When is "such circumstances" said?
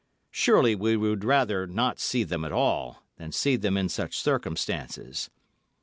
3.87-5.29